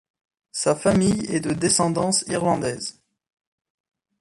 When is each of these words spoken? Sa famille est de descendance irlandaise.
Sa 0.51 0.73
famille 0.75 1.27
est 1.31 1.41
de 1.41 1.53
descendance 1.53 2.23
irlandaise. 2.23 3.03